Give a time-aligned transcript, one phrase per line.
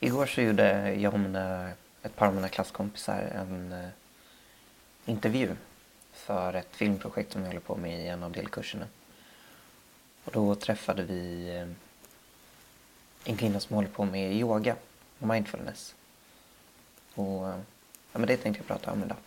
[0.00, 1.70] Igår så gjorde jag och mina,
[2.02, 3.88] ett par av mina klasskompisar en eh,
[5.04, 5.56] intervju
[6.12, 8.86] för ett filmprojekt som vi håller på med i en av delkurserna.
[10.24, 11.68] Och då träffade vi eh,
[13.24, 14.76] en kvinna som håller på med yoga
[15.18, 15.94] och mindfulness.
[17.14, 17.58] Och eh,
[18.12, 19.18] ja, men det tänkte jag prata om idag.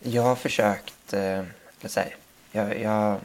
[0.00, 1.44] Jag har försökt, eh,
[1.84, 2.16] så här,
[2.52, 3.20] jag, jag,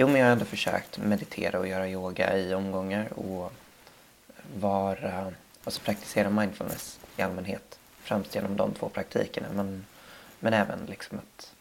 [0.00, 3.52] jo men jag har ändå försökt meditera och göra yoga i omgångar och
[4.54, 5.32] vara,
[5.64, 7.78] alltså praktisera mindfulness i allmänhet.
[8.02, 9.86] Främst genom de två praktikerna men,
[10.40, 11.52] men även liksom att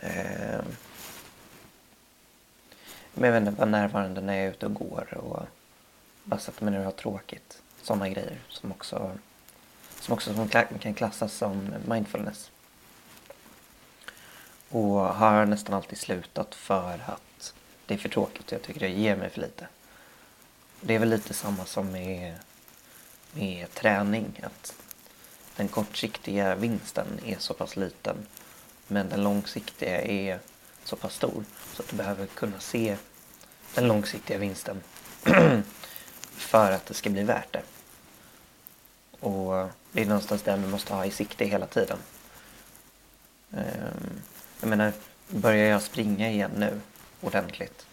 [0.00, 0.64] eh,
[3.14, 5.42] men jag vet inte, vara närvarande när jag är ute och går och
[6.24, 7.62] bara sätta mig ner och ha tråkigt.
[7.82, 9.12] Sådana grejer som också
[10.00, 10.48] som också
[10.80, 12.50] kan klassas som mindfulness.
[14.72, 17.54] Och har nästan alltid slutat för att
[17.86, 19.66] det är för tråkigt och jag tycker det ger mig för lite.
[20.80, 22.34] Det är väl lite samma som med,
[23.32, 24.40] med träning.
[24.42, 24.74] Att
[25.56, 28.16] den kortsiktiga vinsten är så pass liten
[28.86, 30.38] men den långsiktiga är
[30.84, 32.96] så pass stor så att du behöver kunna se
[33.74, 34.82] den långsiktiga vinsten
[36.36, 37.62] för att det ska bli värt det.
[39.20, 41.98] Och det är någonstans den du måste ha i sikte hela tiden.
[43.50, 44.22] Um,
[44.62, 44.92] jag menar,
[45.28, 46.80] börjar jag springa igen nu
[47.20, 47.86] ordentligt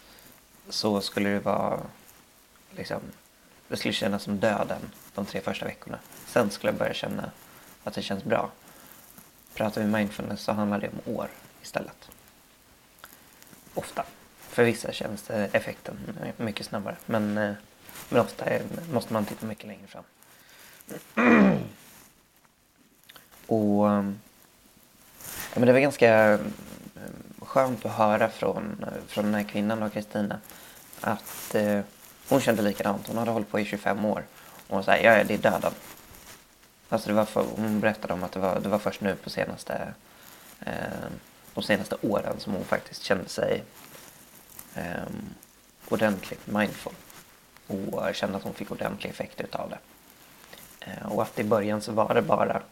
[0.68, 1.80] så skulle det vara
[2.70, 3.00] liksom,
[3.68, 4.80] det skulle kännas som döden
[5.14, 5.98] de tre första veckorna.
[6.26, 7.30] Sen skulle jag börja känna
[7.84, 8.50] att det känns bra.
[9.54, 11.28] Pratar vi mindfulness så handlar det om år
[11.62, 12.10] istället.
[13.74, 14.04] Ofta.
[14.38, 15.98] För vissa känns eh, effekten
[16.36, 16.96] mycket snabbare.
[17.06, 17.54] Men, eh,
[18.08, 18.44] men ofta
[18.92, 20.04] måste man titta mycket längre fram.
[23.46, 24.18] Och ehm,
[25.54, 26.40] men det var ganska eh,
[27.38, 30.40] skönt att höra från, från den här kvinnan Kristina
[31.00, 31.80] att eh,
[32.28, 33.08] hon kände likadant.
[33.08, 34.24] Hon hade hållit på i 25 år
[34.66, 35.72] och hon sa ja, det är döden.
[36.88, 39.30] Alltså det var för, hon berättade om att det var, det var först nu på
[39.30, 39.94] senaste,
[40.60, 40.72] eh,
[41.54, 43.62] de senaste åren som hon faktiskt kände sig
[44.74, 44.84] eh,
[45.88, 46.92] ordentligt mindful
[47.66, 49.78] och kände att hon fick ordentlig effekt utav det.
[50.80, 52.62] Eh, och att i början så var det bara,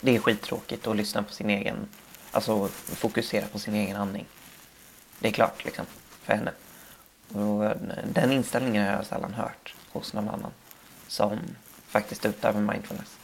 [0.00, 1.88] det är skittråkigt att lyssna på sin egen,
[2.36, 4.26] alltså fokusera på sin egen andning.
[5.18, 5.86] Det är klart liksom,
[6.22, 6.52] för henne.
[7.32, 7.76] Och eh,
[8.12, 10.50] den inställningen har jag sällan hört hos någon annan
[11.08, 11.38] som
[11.86, 13.16] faktiskt utövar mindfulness.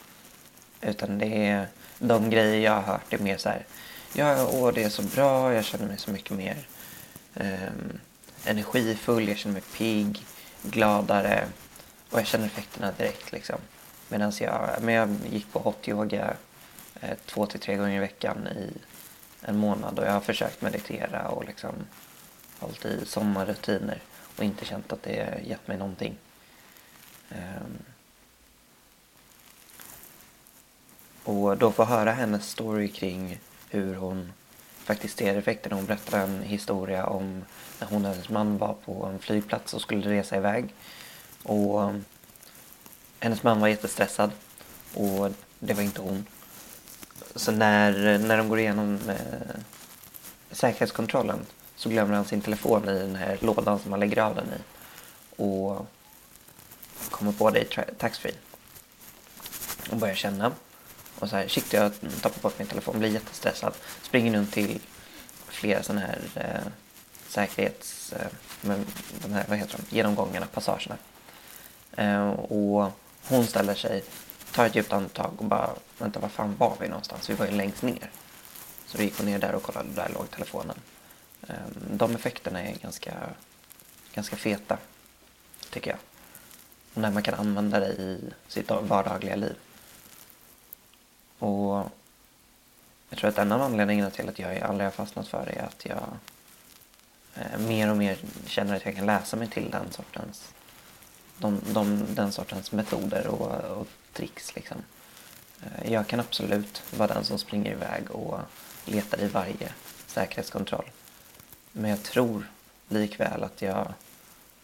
[0.81, 1.67] Utan det är
[1.99, 3.67] de grejer jag har hört är mer så här,
[4.13, 6.57] ja, åh, det är så bra, jag känner mig så mycket mer
[7.35, 7.73] eh,
[8.45, 10.25] energifull, jag känner mig pigg,
[10.63, 11.45] gladare
[12.11, 13.59] och jag känner effekterna direkt liksom.
[14.09, 16.37] Medan jag, men jag gick på hot yoga
[17.03, 18.73] Eh, två till tre gånger i veckan i
[19.41, 21.75] en månad och jag har försökt meditera och liksom
[22.59, 24.01] hållit i sommarrutiner
[24.37, 26.17] och inte känt att det gett mig någonting.
[27.31, 27.79] Ehm.
[31.25, 34.33] Och då få höra hennes story kring hur hon
[34.85, 35.77] faktiskt ser effekterna.
[35.77, 37.45] Hon berättar en historia om
[37.81, 40.75] när hon och hennes man var på en flygplats och skulle resa iväg.
[41.43, 41.93] Och
[43.21, 44.31] hennes man var jättestressad
[44.95, 46.27] och det var inte hon.
[47.35, 49.61] Så när, när de går igenom eh,
[50.51, 54.47] säkerhetskontrollen så glömmer han sin telefon i den här lådan som man lägger av den
[54.47, 54.63] i.
[55.43, 55.87] Och
[57.11, 58.35] kommer på det i taxfree.
[59.91, 60.53] Och börjar känna.
[61.19, 63.75] Och så här, shit jag tappar bort min telefon, blir jättestressad.
[64.03, 64.81] Springer runt till
[65.49, 66.73] flera sådana här eh,
[67.29, 68.13] säkerhets...
[68.13, 68.27] Eh,
[69.23, 70.97] de här, vad heter de, genomgångarna, passagerna.
[71.97, 72.91] Eh, och
[73.29, 74.05] hon ställer sig,
[74.53, 77.31] tar ett djupt andetag och bara, vänta var fan var vi någonstans?
[77.31, 78.11] Vi var ju längst ner.
[78.87, 80.77] Så då gick hon ner där och kollade, där låg telefonen.
[81.49, 83.15] Ehm, de effekterna är ganska,
[84.15, 84.79] ganska feta,
[85.71, 85.99] tycker jag.
[86.95, 89.57] Och när man kan använda det i sitt vardagliga liv.
[91.39, 91.91] Och
[93.09, 95.67] jag tror att en av anledningarna till att jag aldrig har fastnat för det är
[95.67, 96.03] att jag
[97.35, 100.53] eh, mer och mer känner att jag kan läsa mig till den sortens
[101.39, 104.55] de, de, den sortens metoder och, och tricks.
[104.55, 104.77] Liksom.
[105.63, 108.41] Eh, jag kan absolut vara den som springer iväg och
[108.85, 109.73] letar i varje
[110.07, 110.91] säkerhetskontroll.
[111.73, 112.47] Men jag tror
[112.89, 113.93] likväl att jag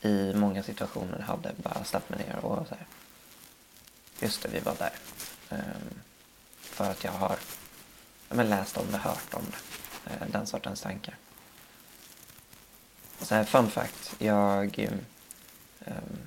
[0.01, 2.87] i många situationer hade bara släppt mig ner och så här,
[4.21, 4.93] just det, vi var där.
[5.49, 6.01] Um,
[6.61, 7.37] för att jag har
[8.29, 9.43] men, läst om det, hört om
[10.05, 10.11] det.
[10.11, 11.17] Uh, den sortens tankar.
[13.21, 14.15] Så här, fun fact.
[14.19, 14.91] Jag
[15.87, 16.19] um,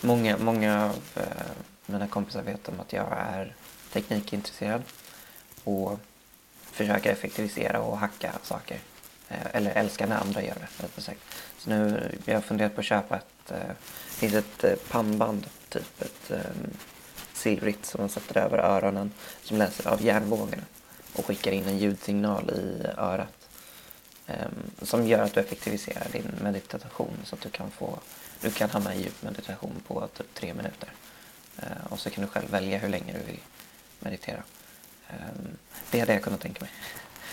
[0.00, 1.22] Många, många av eh,
[1.86, 3.54] mina kompisar vet om att jag är
[3.92, 4.82] teknikintresserad
[5.64, 5.98] och
[6.62, 8.78] försöker effektivisera och hacka saker
[9.28, 11.20] Eh, eller älskar när andra gör det, rättare sagt.
[11.58, 13.74] Så nu, jag har funderat på att köpa ett, eh,
[14.06, 16.40] finns ett eh, pannband, typ ett eh,
[17.32, 19.12] silvrigt som man sätter över öronen
[19.42, 20.62] som läser av hjärnvågorna
[21.12, 23.37] och skickar in en ljudsignal i örat.
[24.28, 27.98] Ehm, som gör att du effektiviserar din meditation så att du kan få
[28.40, 30.92] du kan hamna i djup meditation på typ tre minuter.
[31.58, 33.40] Ehm, och så kan du själv välja hur länge du vill
[33.98, 34.42] meditera.
[35.08, 35.56] Ehm,
[35.90, 36.70] det hade jag kunnat tänka mig.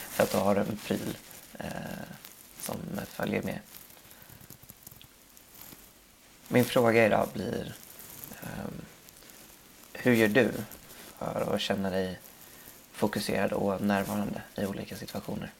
[0.10, 1.18] För att du har en pryl
[1.60, 1.68] eh,
[2.60, 2.78] som
[3.08, 3.60] följer med.
[6.48, 7.76] Min fråga idag blir
[9.94, 10.52] hur gör du
[11.18, 12.20] för att känna dig
[12.92, 15.52] fokuserad och närvarande i olika situationer?